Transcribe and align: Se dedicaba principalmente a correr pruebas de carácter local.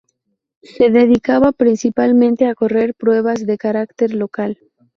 Se 0.63 0.89
dedicaba 0.89 1.51
principalmente 1.51 2.47
a 2.47 2.55
correr 2.55 2.95
pruebas 2.95 3.45
de 3.45 3.59
carácter 3.59 4.15
local. 4.15 4.57